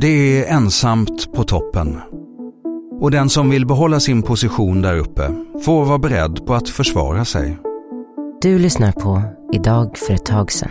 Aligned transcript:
Det 0.00 0.42
är 0.44 0.54
ensamt 0.56 1.32
på 1.32 1.44
toppen. 1.44 2.00
Och 3.00 3.10
den 3.10 3.28
som 3.28 3.50
vill 3.50 3.66
behålla 3.66 4.00
sin 4.00 4.22
position 4.22 4.82
där 4.82 4.98
uppe 4.98 5.30
får 5.64 5.84
vara 5.84 5.98
beredd 5.98 6.46
på 6.46 6.54
att 6.54 6.68
försvara 6.68 7.24
sig. 7.24 7.58
Du 8.42 8.58
lyssnar 8.58 8.92
på 8.92 9.22
Idag 9.52 9.98
för 9.98 10.14
ett 10.14 10.26
tag 10.26 10.52
sedan, 10.52 10.70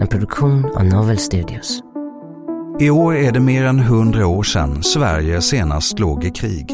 en 0.00 0.06
produktion 0.06 0.64
av 0.64 0.84
Novel 0.84 1.18
Studios. 1.18 1.80
I 2.80 2.90
år 2.90 3.16
är 3.16 3.32
det 3.32 3.40
mer 3.40 3.64
än 3.64 3.78
hundra 3.80 4.26
år 4.26 4.42
sedan 4.42 4.82
Sverige 4.82 5.40
senast 5.40 5.98
låg 5.98 6.24
i 6.24 6.30
krig. 6.30 6.70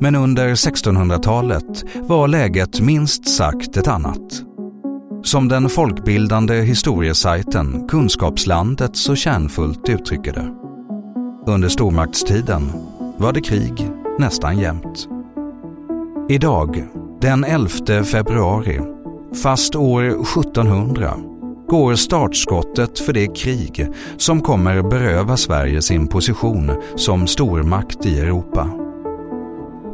Men 0.00 0.16
under 0.16 0.48
1600-talet 0.48 1.84
var 1.94 2.28
läget 2.28 2.80
minst 2.80 3.28
sagt 3.28 3.76
ett 3.76 3.88
annat. 3.88 4.42
Som 5.22 5.48
den 5.48 5.68
folkbildande 5.68 6.54
historiesajten 6.54 7.88
Kunskapslandet 7.88 8.96
så 8.96 9.14
kärnfullt 9.14 9.88
uttrycker 9.88 10.32
det. 10.32 10.61
Under 11.46 11.68
stormaktstiden 11.68 12.72
var 13.16 13.32
det 13.32 13.40
krig 13.40 13.90
nästan 14.18 14.58
jämt. 14.58 15.08
Idag, 16.28 16.84
den 17.20 17.44
11 17.44 18.04
februari, 18.04 18.80
fast 19.42 19.74
år 19.76 20.02
1700, 20.02 21.14
går 21.68 21.94
startskottet 21.94 22.98
för 22.98 23.12
det 23.12 23.36
krig 23.36 23.88
som 24.16 24.40
kommer 24.40 24.82
beröva 24.82 25.36
Sverige 25.36 25.82
sin 25.82 26.06
position 26.06 26.72
som 26.96 27.26
stormakt 27.26 28.06
i 28.06 28.20
Europa. 28.20 28.70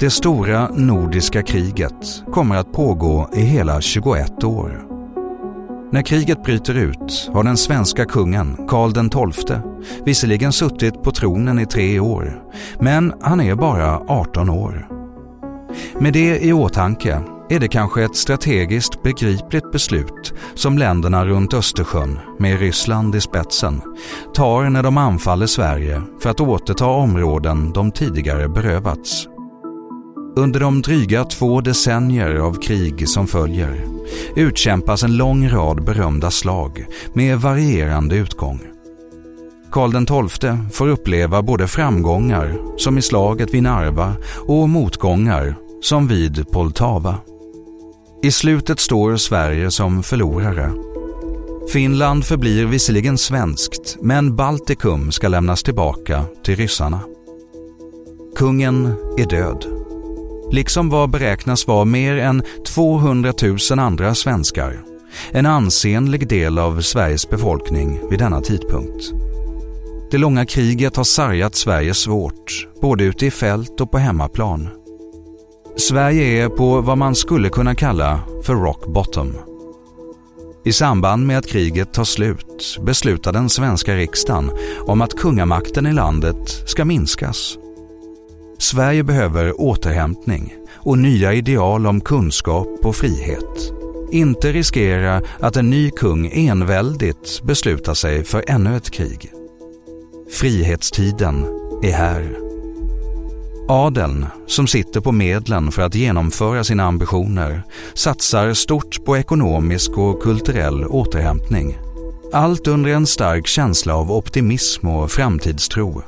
Det 0.01 0.11
stora 0.11 0.69
nordiska 0.69 1.43
kriget 1.43 2.23
kommer 2.33 2.57
att 2.57 2.73
pågå 2.73 3.29
i 3.35 3.41
hela 3.41 3.81
21 3.81 4.45
år. 4.45 4.98
När 5.92 6.03
kriget 6.03 6.42
bryter 6.42 6.75
ut 6.75 7.31
har 7.34 7.42
den 7.42 7.56
svenska 7.56 8.05
kungen, 8.05 8.56
Karl 8.69 9.33
XII, 9.33 9.56
visserligen 10.05 10.53
suttit 10.53 11.03
på 11.03 11.11
tronen 11.11 11.58
i 11.58 11.67
tre 11.67 12.00
år, 12.00 12.42
men 12.81 13.12
han 13.20 13.41
är 13.41 13.55
bara 13.55 13.98
18 13.98 14.50
år. 14.50 14.89
Med 16.00 16.12
det 16.12 16.44
i 16.44 16.53
åtanke 16.53 17.22
är 17.48 17.61
det 17.61 17.69
kanske 17.69 18.05
ett 18.05 18.16
strategiskt 18.16 19.03
begripligt 19.03 19.72
beslut 19.72 20.34
som 20.55 20.78
länderna 20.78 21.25
runt 21.25 21.55
Östersjön, 21.55 22.19
med 22.39 22.61
Ryssland 22.61 23.14
i 23.14 23.20
spetsen, 23.20 23.83
tar 24.34 24.70
när 24.70 24.83
de 24.83 24.98
anfaller 24.98 25.47
Sverige 25.47 26.03
för 26.22 26.31
att 26.31 26.41
återta 26.41 26.86
områden 26.86 27.72
de 27.72 27.92
tidigare 27.92 28.48
berövats. 28.48 29.28
Under 30.39 30.61
de 30.61 30.83
dryga 30.83 31.25
två 31.25 31.61
decennier 31.61 32.34
av 32.34 32.61
krig 32.61 33.08
som 33.08 33.27
följer 33.27 33.84
utkämpas 34.36 35.03
en 35.03 35.17
lång 35.17 35.48
rad 35.48 35.84
berömda 35.84 36.31
slag 36.31 36.86
med 37.12 37.41
varierande 37.41 38.17
utgång. 38.17 38.61
Karl 39.72 40.28
XII 40.28 40.59
får 40.72 40.89
uppleva 40.89 41.42
både 41.42 41.69
framgångar, 41.69 42.59
som 42.77 42.98
i 42.98 43.03
slaget 43.03 43.54
vid 43.54 43.62
Narva, 43.62 44.16
och 44.47 44.69
motgångar, 44.69 45.54
som 45.82 46.09
vid 46.09 46.50
Poltava. 46.50 47.15
I 48.22 48.31
slutet 48.31 48.81
står 48.81 49.16
Sverige 49.16 49.71
som 49.71 50.03
förlorare. 50.03 50.72
Finland 51.72 52.25
förblir 52.25 52.66
visserligen 52.66 53.19
svenskt, 53.19 53.97
men 54.00 54.37
Baltikum 54.37 55.12
ska 55.12 55.28
lämnas 55.28 55.62
tillbaka 55.62 56.25
till 56.44 56.56
ryssarna. 56.56 57.00
Kungen 58.37 58.87
är 59.19 59.27
död 59.27 59.78
liksom 60.50 60.88
vad 60.88 61.10
beräknas 61.10 61.66
vara 61.66 61.84
mer 61.84 62.16
än 62.16 62.42
200 62.66 63.32
000 63.70 63.78
andra 63.78 64.14
svenskar. 64.14 64.81
En 65.31 65.47
ansenlig 65.47 66.28
del 66.28 66.59
av 66.59 66.81
Sveriges 66.81 67.31
befolkning 67.31 68.00
vid 68.10 68.19
denna 68.19 68.41
tidpunkt. 68.41 69.12
Det 70.10 70.19
långa 70.19 70.47
kriget 70.47 70.97
har 70.97 71.04
sargat 71.04 71.54
Sverige 71.54 71.94
svårt, 71.94 72.69
både 72.81 73.04
ute 73.04 73.26
i 73.26 73.31
fält 73.31 73.81
och 73.81 73.91
på 73.91 73.98
hemmaplan. 73.98 74.69
Sverige 75.76 76.44
är 76.44 76.48
på 76.48 76.80
vad 76.80 76.98
man 76.98 77.15
skulle 77.15 77.48
kunna 77.48 77.75
kalla 77.75 78.20
för 78.44 78.54
rock 78.54 78.86
bottom. 78.86 79.34
I 80.65 80.72
samband 80.72 81.26
med 81.26 81.38
att 81.38 81.47
kriget 81.47 81.92
tar 81.92 82.04
slut 82.04 82.78
beslutar 82.82 83.32
den 83.32 83.48
svenska 83.48 83.94
riksdagen 83.94 84.50
om 84.86 85.00
att 85.00 85.15
kungamakten 85.15 85.86
i 85.86 85.92
landet 85.92 86.62
ska 86.66 86.84
minskas 86.84 87.59
Sverige 88.59 89.05
behöver 89.05 89.61
återhämtning 89.61 90.55
och 90.75 90.99
nya 90.99 91.33
ideal 91.33 91.87
om 91.87 92.01
kunskap 92.01 92.69
och 92.83 92.97
frihet. 92.97 93.73
Inte 94.11 94.53
riskera 94.53 95.23
att 95.41 95.57
en 95.57 95.71
ny 95.71 95.91
kung 95.91 96.31
enväldigt 96.33 97.43
beslutar 97.43 97.95
sig 97.95 98.25
för 98.25 98.45
ännu 98.49 98.77
ett 98.77 98.91
krig. 98.91 99.33
Frihetstiden 100.33 101.45
är 101.83 101.93
här. 101.93 102.39
Adeln, 103.69 104.27
som 104.47 104.67
sitter 104.67 105.01
på 105.01 105.13
medlen 105.13 105.73
för 105.73 105.83
att 105.83 105.95
genomföra 105.95 106.65
sina 106.65 106.85
ambitioner, 106.85 107.63
satsar 107.95 108.55
stort 108.55 109.05
på 109.05 109.17
ekonomisk 109.17 109.99
och 109.99 110.23
kulturell 110.23 110.85
återhämtning. 110.85 111.79
Allt 112.33 112.67
under 112.67 112.91
en 112.91 113.07
stark 113.07 113.47
känsla 113.47 113.95
av 113.95 114.13
optimism 114.13 114.89
och 114.89 115.11
framtidstro. 115.11 116.03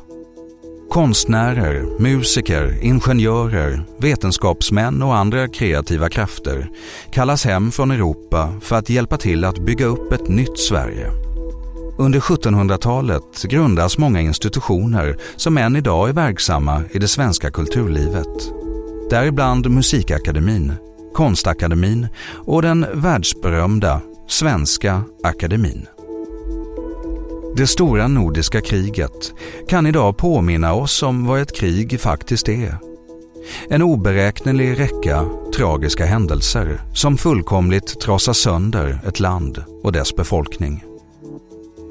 Konstnärer, 0.91 2.01
musiker, 2.01 2.79
ingenjörer, 2.83 3.85
vetenskapsmän 3.99 5.03
och 5.03 5.17
andra 5.17 5.49
kreativa 5.49 6.09
krafter 6.09 6.71
kallas 7.13 7.45
hem 7.45 7.71
från 7.71 7.91
Europa 7.91 8.55
för 8.61 8.77
att 8.77 8.91
hjälpa 8.91 9.17
till 9.17 9.45
att 9.45 9.59
bygga 9.59 9.87
upp 9.87 10.13
ett 10.13 10.29
nytt 10.29 10.59
Sverige. 10.59 11.11
Under 11.99 12.21
1700-talet 12.21 13.43
grundas 13.43 13.99
många 13.99 14.21
institutioner 14.21 15.17
som 15.37 15.59
än 15.59 15.77
idag 15.77 16.09
är 16.09 16.13
verksamma 16.13 16.83
i 16.91 16.99
det 16.99 17.09
svenska 17.09 17.51
kulturlivet. 17.51 18.53
Däribland 19.11 19.71
Musikakademin, 19.71 20.73
Konstakademin 21.15 22.09
och 22.47 22.63
den 22.63 22.87
världsberömda 22.95 24.01
Svenska 24.29 25.03
Akademin. 25.23 25.87
Det 27.57 27.67
stora 27.67 28.09
nordiska 28.09 28.61
kriget 28.61 29.35
kan 29.69 29.87
idag 29.87 30.17
påminna 30.17 30.75
oss 30.75 31.03
om 31.03 31.27
vad 31.27 31.41
ett 31.41 31.57
krig 31.57 32.01
faktiskt 32.01 32.49
är. 32.49 32.79
En 33.69 33.83
oberäknelig 33.83 34.79
räcka 34.79 35.25
tragiska 35.57 36.05
händelser 36.05 36.81
som 36.95 37.17
fullkomligt 37.17 38.01
trasar 38.01 38.33
sönder 38.33 38.99
ett 39.07 39.21
land 39.21 39.65
och 39.83 39.93
dess 39.93 40.17
befolkning. 40.17 40.85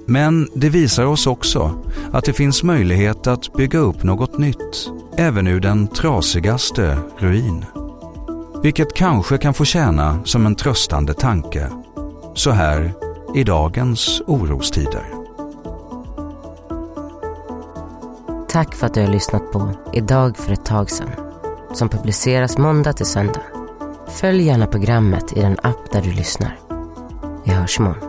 Men 0.06 0.50
det 0.56 0.70
visar 0.70 1.06
oss 1.06 1.28
också 1.28 1.84
att 2.12 2.26
det 2.26 2.34
finns 2.34 2.64
möjlighet 2.64 3.28
att 3.28 3.54
bygga 3.54 3.80
upp 3.80 4.04
något 4.04 4.38
nytt, 4.38 4.90
även 5.18 5.48
ur 5.48 5.60
den 5.60 5.88
trasigaste 5.88 6.98
ruin. 7.18 7.66
Vilket 8.64 8.94
kanske 8.94 9.38
kan 9.38 9.54
få 9.54 9.66
tjäna 9.66 10.20
som 10.26 10.46
en 10.46 10.56
tröstande 10.56 11.14
tanke, 11.14 11.70
så 12.36 12.52
här 12.52 12.94
i 13.36 13.44
dagens 13.44 14.22
orostider. 14.28 15.19
Tack 18.52 18.76
för 18.76 18.86
att 18.88 18.94
du 18.94 19.02
har 19.02 19.08
lyssnat 19.08 19.52
på 19.52 19.72
Idag 19.94 20.38
för 20.38 20.54
ett 20.54 20.66
tag 20.66 20.90
sedan 20.90 21.10
som 21.74 21.90
publiceras 21.90 22.58
måndag 22.58 22.94
till 22.94 23.06
söndag. 23.06 23.42
Följ 24.08 24.44
gärna 24.44 24.68
programmet 24.68 25.38
i 25.38 25.42
den 25.42 25.58
app 25.64 25.92
där 25.92 26.02
du 26.02 26.12
lyssnar. 26.12 26.60
Vi 27.44 27.52
hörs 27.52 27.80
imorgon. 27.80 28.09